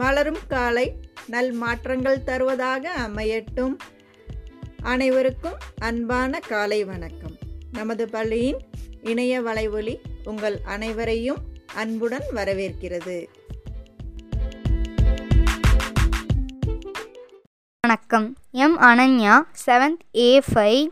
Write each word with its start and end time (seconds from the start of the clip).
மலரும் 0.00 0.38
காலை 0.48 0.96
நல் 1.26 1.52
மாற்றங்கள் 1.52 2.22
தருவதாக 2.22 2.92
அமையட்டும். 2.92 3.76
அனைவருக்கும் 4.82 5.52
அன்பான 5.78 6.38
காலை 6.38 6.84
வணக்கம். 6.84 7.36
நமது 7.72 8.08
பள்ளியின் 8.08 8.60
இணைய 9.02 9.42
வலைவொலி 9.42 9.96
உங்கள் 10.24 10.60
அனைவரையும் 10.64 11.36
அன்புடன் 11.74 12.22
வரவேற்கிறது. 12.34 13.26
வணக்கம். 17.80 18.36
M 18.50 18.78
Ananya 18.78 19.42
seventh 19.66 20.16
A 20.16 20.42
five 20.54 20.88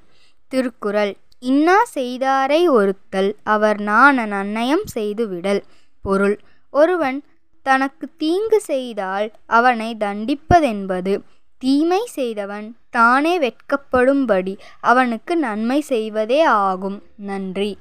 Thirukkural. 0.49 1.17
இன்னா 1.39 1.83
செய்தாரை 1.95 2.69
ஒருத்தல் 2.69 3.37
அவர் 3.43 3.81
நான் 3.81 4.19
நன்னயம் 4.19 4.85
செய்துவிடல். 4.95 5.63
பொருள் 6.03 6.39
ஒருவன் 6.71 7.23
தனக்கு 7.63 8.09
தீங்கு 8.17 8.61
செய்தால் 8.61 9.31
அவனை 9.47 9.95
தண்டிப்பதென்பது. 9.95 11.23
தீமை 11.59 12.07
செய்தவன் 12.07 12.77
தானே 12.91 13.39
வெட்கப்படும்படி 13.39 14.59
அவனுக்கு 14.81 15.37
நன்மை 15.37 15.81
செய்வதே 15.81 16.41
ஆகும். 16.43 17.03
நன்றி. 17.17 17.79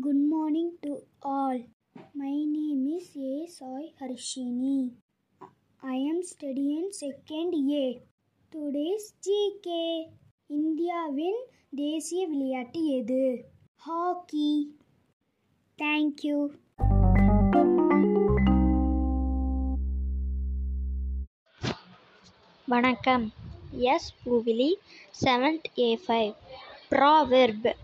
Good 0.00 0.24
morning 0.28 0.76
to 0.80 0.98
all 1.18 1.64
my 2.12 2.44
name 2.44 2.86
is 2.86 3.16
A 3.16 3.46
Sai 3.46 3.94
Harshini 4.00 4.92
I 5.76 6.12
am 6.12 6.20
studying 6.20 6.90
second 7.00 7.68
A 7.68 8.02
today's 8.54 9.08
GK 9.26 10.06
இந்தியாவின் 10.46 11.40
தேசிய 11.76 12.26
விளையாட்டு 12.26 12.86
எது? 12.86 13.54
ஹாக்கி. 13.86 14.76
தேங்க்யூ 15.82 16.46
வணக்கம். 22.66 23.32
S 23.70 24.14
புவிலி 24.24 24.74
seventh 25.24 25.68
A 25.78 26.00
five 26.06 26.34
proverb 26.90 27.74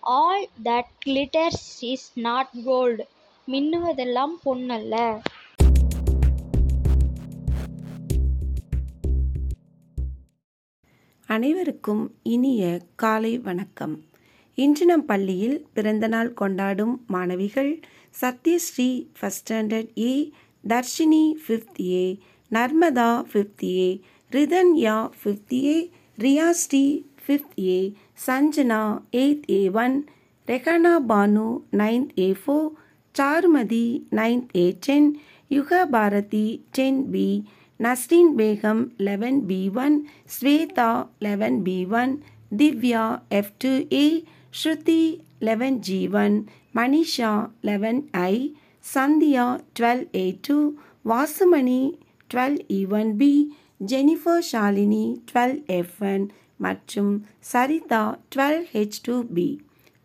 all 0.00 0.48
that 0.64 0.90
glitters 1.06 1.66
is 1.80 2.18
not 2.18 2.48
gold 2.64 3.08
மின்னுவதெல்லாம் 3.46 4.34
பொன்னல்ல. 4.44 5.20
அனைவருக்கும் 11.26 12.14
இனிய 12.22 12.80
காலை 12.94 13.38
வணக்கம். 13.38 14.10
இன்று 14.58 14.84
நம் 14.86 15.06
பள்ளியில் 15.06 15.58
பிறந்தநாள் 15.74 16.32
கொண்டாடும் 16.34 16.94
மாணவிகள் 17.06 17.72
Sathyasri 18.14 18.88
first 19.18 19.42
standard 19.42 19.92
A 20.02 20.12
Dharshini 20.64 21.24
fifth 21.44 21.80
A 21.92 22.04
Narmada 22.50 23.10
fifth 23.30 23.64
A 23.76 23.86
Rithanya 24.32 24.96
fifth 25.20 25.54
A 25.64 25.76
Riyasri 26.18 26.84
fifth 27.24 27.56
A 27.68 27.78
Sanjana 28.26 28.82
eighth 29.14 29.48
A 29.52 29.62
one 29.84 29.96
Rehana 30.48 30.94
Banu 31.10 31.46
ninth 31.80 32.12
A 32.18 32.28
four 32.34 32.68
Charumathi 33.14 33.86
ninth 34.18 34.52
A 34.56 34.66
ten 34.86 35.08
Yuga 35.50 35.80
Bharathi 35.86 36.46
ten 36.76 37.00
B 37.12 37.26
Nasreen 37.80 38.32
Begum 38.38 38.82
eleven 39.06 39.40
B 39.46 39.60
one 39.84 39.96
Swetha 40.36 40.90
eleven 41.26 41.58
B 41.62 41.78
one 42.00 42.12
Divya 42.58 43.04
F 43.38 43.52
two 43.58 43.72
A 43.96 44.06
Sruthi 44.52 45.02
eleven 45.38 45.78
G 45.78 46.08
one 46.14 46.34
Manisha 46.74 47.30
eleven 47.60 48.00
I 48.12 48.34
Sandhya 48.94 49.46
twelve 49.80 50.02
A 50.16 50.38
two 50.48 50.56
Vasumani 51.04 51.80
twelve 52.34 52.58
E 52.68 52.86
one 52.90 53.16
B 53.16 53.32
Jennifer 53.86 54.44
Shalini 54.52 55.04
twelve 55.30 55.56
F 55.66 55.96
one 56.00 56.24
மற்றும் 56.56 57.12
Saritha 57.52 58.02
twelve 58.36 58.62
H 58.72 59.00
two 59.02 59.24
B 59.34 59.48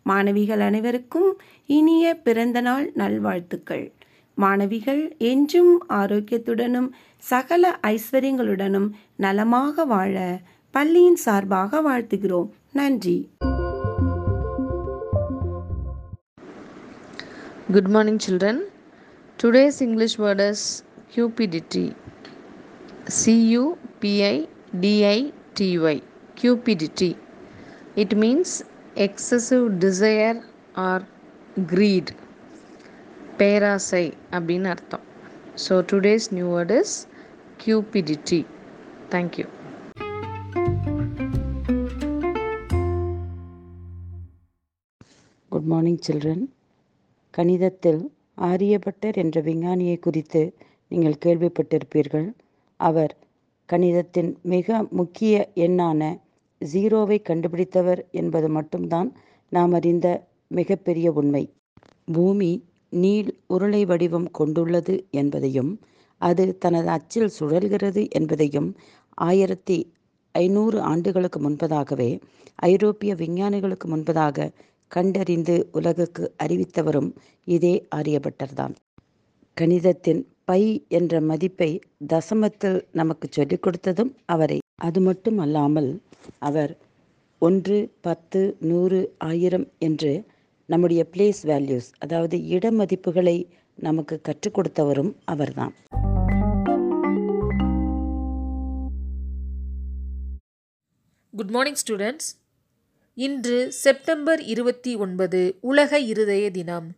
மாணவிகள் 0.02 0.60
அனைவருக்கும் 0.60 1.30
இனிய 1.66 2.14
பிறந்தநாள் 2.16 2.92
நல்வாழ்த்துக்கள். 2.94 3.86
மாணவிகள் 4.34 5.02
என்றும் 5.18 5.74
ஆரோக்கியத்துடனும் 5.88 6.90
சகல 7.18 7.78
ஐஸ்வர்யங்களுடனும் 7.86 8.88
நலமாக 9.16 9.84
வாழ 9.84 10.16
பள்ளியின் 10.74 11.16
சார்பாக 11.16 11.82
வாழ்த்துகிறோம். 11.82 12.48
நன்றி. 12.72 13.18
Good 17.69 17.87
morning, 17.87 18.19
children. 18.19 18.55
Today's 19.39 19.81
English 19.81 20.17
word 20.17 20.39
is 20.41 20.83
cupidity. 21.11 21.85
C 23.09 23.33
U 23.51 23.63
P 23.99 24.25
I 24.25 24.47
D 24.79 25.05
I 25.05 25.19
T 25.53 25.79
Y. 25.79 26.01
Cupidity. 26.35 27.17
It 27.95 28.15
means 28.15 28.63
excessive 28.97 29.79
desire 29.79 30.35
or 30.77 30.97
greed. 31.67 32.07
பேராசை 33.37 34.05
அப்படின்னு 34.35 34.67
அர்த்தம் 34.71 35.05
so 35.63 35.75
today's 35.89 36.27
new 36.35 36.47
word 36.53 36.73
is 36.79 36.93
cupidity 37.63 38.39
thank you 39.13 39.45
good 45.51 45.67
morning 45.73 45.99
children 46.07 46.43
கணிதத்தில் 47.38 48.00
ஆரியபட்டர் 48.40 49.16
என்ற 49.16 49.40
விஞ்ஞானியை 49.40 49.98
குறித்து 49.98 50.42
நீங்கள் 50.90 51.20
கேள்விப்பட்டிருப்பீர்கள். 51.24 52.28
அவர் 52.80 53.12
கணிதத்தின் 53.68 54.30
மிக 54.42 54.86
முக்கிய 54.90 55.34
எண்ணான 55.54 56.00
ஜீரோவை 56.60 57.18
கண்டுபிடித்தவர் 57.22 58.00
என்பது 58.10 58.48
மட்டும்தான் 58.48 59.08
நாம் 59.52 59.72
அறிந்த 59.72 60.06
மிகப்பெரிய 60.48 61.08
உண்மை. 61.12 61.44
பூமி 62.04 62.50
நீள் 62.92 63.30
உருளை 63.46 63.82
வடிவம் 63.86 64.28
கொண்டுள்ளது 64.30 64.94
என்பதையும் 65.10 65.72
அது 66.20 66.44
தனது 66.58 66.88
அச்சில் 66.88 67.34
சுழல்கிறது 67.38 68.02
என்பதையும் 68.10 68.68
ஆயிரத்தி 69.28 69.76
ஐநூறு 70.34 70.78
ஆண்டுகளுக்கு 70.80 71.38
முன்பதாகவே 71.40 72.10
ஐரோப்பிய 72.68 73.14
விஞ்ஞானிகளுக்கு 73.14 73.86
முன்பதாக 73.88 74.48
கண்டறிந்து 74.88 75.68
உலகுக்கு 75.72 76.30
அறிவித்தவரும் 76.42 77.16
இதே 77.44 77.86
ஆரியபட்டர்தான் 77.94 78.74
கணிதத்தின் 79.60 80.26
பை 80.44 80.84
என்ற 80.88 81.20
மதிப்பை 81.20 81.80
தசமத்தில் 82.08 82.84
நமக்கு 82.92 83.28
சொல்லிக் 83.30 83.66
கொடுத்ததும் 83.66 84.14
அவரே. 84.24 84.58
அது 84.74 85.00
மட்டும் 85.00 85.38
அல்லாமல் 85.38 86.02
அவர் 86.38 86.76
ஒன்று 87.38 87.92
பத்து 88.00 88.56
நூறு 88.60 89.14
ஆயிரம் 89.18 89.66
என்று 89.78 90.24
நம்முடைய 90.66 91.06
பிளேஸ் 91.12 91.40
வேல்யூஸ் 91.42 91.88
அதாவது 91.98 92.46
இட 92.46 92.70
மதிப்புகளை 92.70 93.46
நமக்கு 93.74 94.20
கற்றுக் 94.20 94.58
கொடுத்தவரும் 94.58 95.14
அவர்தான். 95.24 95.74
குட் 101.30 101.50
மார்னிங் 101.50 101.76
ஸ்டூடெண்ட்ஸ் 101.86 102.30
இன்று 103.20 103.72
செப்டம்பர் 103.72 104.42
இருபத்தி 104.42 104.96
ஒன்பது 104.96 105.58
உலக 105.60 105.98
இருதய 105.98 106.50
தினம். 106.50 106.90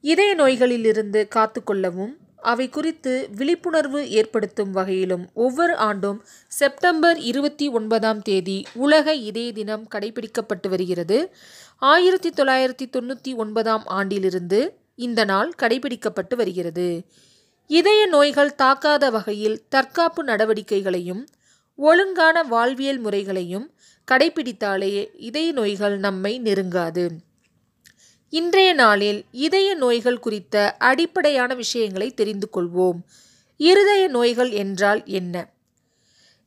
இதய 0.00 0.34
நோய்களிலிருந்து 0.34 1.28
காத்துக்கொள்ளவும் 1.34 2.12
அவை 2.36 2.68
குறித்து 2.68 3.28
விழிப்புணர்வு 3.36 4.10
ஏற்படுத்தும் 4.10 4.70
வகையிலும் 4.70 5.28
ஒவ்வொரு 5.34 5.76
ஆண்டும் 5.76 6.24
செப்டம்பர் 6.48 7.18
இருபத்தி 7.18 7.68
ஒன்பதாம் 7.68 8.22
தேதி 8.22 8.66
உலக 8.74 9.14
இதய 9.14 9.52
தினம் 9.52 9.88
கடைபிடிக்கப்பட்டு 9.94 10.68
வருகிறது. 10.68 11.32
ஆயிரத்தி 11.76 12.30
தொள்ளாயிரத்தி 12.30 12.88
தொண்ணூற்றி 12.92 13.34
ஒன்பதாம் 13.36 13.84
ஆண்டிலிருந்து 13.86 14.74
இந்த 14.94 15.24
நாள் 15.24 15.52
கடைபிடிக்கப்பட்டு 15.62 16.36
வருகிறது. 16.36 17.04
இதய 17.66 18.06
நோய்கள் 18.06 18.54
தாக்காத 18.62 19.10
வகையில் 19.10 19.62
தற்காப்பு 19.68 20.24
நடவடிக்கைகளையும் 20.24 21.26
ஒழுங்கான 21.78 22.42
வாழ்வியல் 22.42 22.98
முறைகளையும் 22.98 23.74
கடைபிடித்தாலே 24.08 25.08
இதய 25.14 25.52
நோய்கள் 25.52 25.98
நம்மை 25.98 26.40
நெருங்காது. 26.40 27.08
இன்றைய 28.28 28.72
நாளில் 28.72 29.24
இதய 29.30 29.74
நோய்கள் 29.74 30.18
குறித்த 30.18 30.76
அடிப்படையான 30.78 31.54
விஷயங்களை 31.54 32.14
தெரிந்து 32.14 32.48
கொள்வோம். 32.52 32.98
இருதய 33.56 34.08
நோய்கள் 34.08 34.50
என்றால் 34.50 35.02
என்ன? 35.04 35.54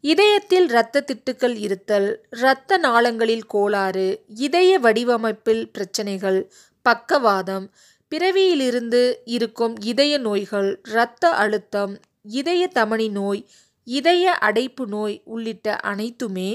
இதயத்தில் 0.02 0.70
இரத்த 0.70 1.04
திட்டுக்கள் 1.04 1.58
இருத்தல் 1.58 2.26
இரத்த 2.31 2.78
நாளங்களில் 2.78 3.46
கோளாறு 3.46 4.24
இதய 4.28 4.80
வடிவமைப்பில் 4.80 5.72
பிரச்சனைகள் 5.72 6.52
பக்கவாதம் 6.81 7.72
பிறவியிலிருந்து 8.12 9.16
இருக்கும் 9.26 9.76
இதய 9.80 10.18
நோய்கள் 10.18 10.81
இரத்த 10.90 11.30
அழுத்தம் 11.30 12.00
இதய 12.22 12.70
தமனி 12.76 13.10
நோய் 13.10 13.46
இதய 13.90 14.34
அடைப்பு 14.48 14.84
நோய் 14.88 15.16
உள்ளிட்ட 15.26 15.76
அனைத்துமே 15.90 16.50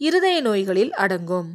இருதய 0.00 0.36
நோய்களில் 0.40 0.92
அடங்கும். 0.94 1.50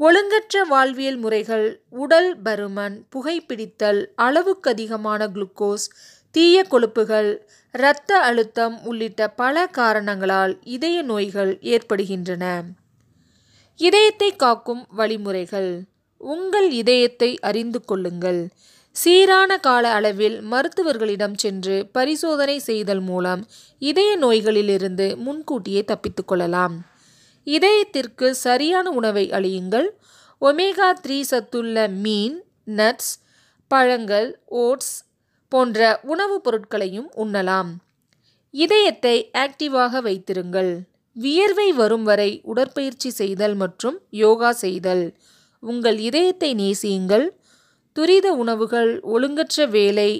ஒழுங்கற்ற 0.00 0.62
வாழ்வியல் 0.68 1.16
முறைகள் 1.16 1.66
உடல் 2.02 2.30
பருமன் 2.42 2.96
புகைப்பிடித்தல் 3.12 4.00
அளவுக்கு 4.16 4.68
அதிகமான 4.70 5.26
குளுக்கோஸ் 5.26 5.86
தீய 6.34 6.56
கொழுப்புகள் 6.70 7.30
இரத்த 7.74 8.10
அழுத்தம் 8.20 8.76
உள்ளிட்ட 8.82 9.28
பல 9.32 9.66
காரணங்களால் 9.78 10.54
இதய 10.76 11.02
நோய்கள் 11.02 11.52
ஏற்படுகின்றன. 11.74 12.44
இதயத்தை 13.80 14.30
காக்கும் 14.36 14.82
வழிமுறைகள். 14.90 15.72
உங்கள் 16.20 16.68
இதயத்தை 16.72 17.30
அறிந்து 17.40 17.80
கொள்ளுங்கள். 17.84 18.42
சீரான 18.92 19.58
கால 19.58 19.92
அளவில் 19.92 20.40
மருத்துவர்களிடம் 20.40 21.34
சென்று 21.34 21.86
பரிசோதனை 21.92 22.58
செய்தல் 22.58 23.00
மூலம் 23.00 23.46
இதய 23.78 24.18
நோய்களிலிருந்து 24.18 25.16
முன்கூட்டியே 25.16 25.84
தப்பித்து 25.84 26.24
கொள்ளலாம். 26.24 26.86
இதயத்திற்கு 27.44 28.30
சரியான 28.30 28.90
உணவை 28.90 29.30
அளியுங்கள். 29.30 29.88
ஒமேகா 30.40 30.92
த்ரீ 31.06 31.20
சத்துள்ள 31.20 31.88
மீன் 31.88 32.44
நட்ஸ் 32.66 33.12
பழங்கள் 33.68 34.40
ஓட்ஸ் 34.46 35.04
போன்ற 35.48 36.00
உணவுப் 36.02 36.44
பொருட்களையும் 36.44 37.10
உண்ணலாம். 37.16 37.70
இதயத்தை 38.50 39.30
ஆக்டிவாக 39.38 40.02
வைத்திருங்கள். 40.02 40.78
வியர்வை 41.12 41.72
வரும் 41.72 42.02
வரை 42.02 42.40
உடற்பயிற்சி 42.44 43.10
செய்தல் 43.10 43.54
மற்றும் 43.54 44.00
யோகா 44.10 44.52
செய்தல். 44.52 45.16
உங்கள் 45.60 45.98
இதயத்தை 45.98 46.54
நேசியுங்கள். 46.54 47.41
துரித 47.96 48.26
உணவுகள் 48.32 48.92
ஒழுங்கற்ற 49.14 49.66
வேலை 49.68 50.10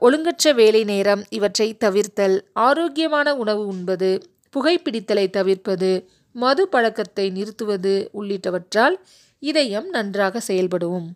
ஒழுங்கற்ற 0.00 0.52
வேலை 0.54 0.80
நேரம் 0.84 1.22
இவற்றை 1.30 1.66
தவிர்த்தல் 1.84 2.36
ஆரோக்கியமான 2.52 3.28
உணவு 3.36 3.62
உண்பது 3.66 4.10
புகைப்பிடித்தலை 4.54 5.26
தவிர்ப்பது 5.30 5.90
மது 6.34 6.62
பழக்கத்தை 6.68 7.26
நிறுத்துவது 7.30 7.94
உள்ளிட்டவற்றால் 8.20 8.96
இதயம் 9.42 9.88
நன்றாக 9.88 10.40
செயல்படும். 10.40 11.06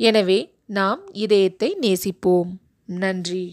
எனவே 0.00 0.38
நாம் 0.78 1.02
இதயத்தை 1.24 1.68
நேசிப்போம். 1.80 2.50
நன்றி. 2.98 3.44